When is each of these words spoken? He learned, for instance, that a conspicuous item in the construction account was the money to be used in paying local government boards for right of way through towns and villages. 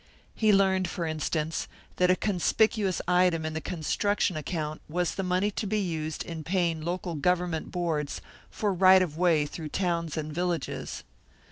He 0.33 0.51
learned, 0.51 0.87
for 0.89 1.05
instance, 1.05 1.67
that 1.97 2.09
a 2.09 2.15
conspicuous 2.15 3.03
item 3.07 3.45
in 3.45 3.53
the 3.53 3.61
construction 3.61 4.35
account 4.35 4.81
was 4.89 5.13
the 5.13 5.21
money 5.21 5.51
to 5.51 5.67
be 5.67 5.77
used 5.79 6.23
in 6.25 6.43
paying 6.43 6.81
local 6.81 7.13
government 7.13 7.69
boards 7.71 8.19
for 8.49 8.73
right 8.73 9.03
of 9.03 9.15
way 9.15 9.45
through 9.45 9.69
towns 9.69 10.17
and 10.17 10.33
villages. 10.33 11.03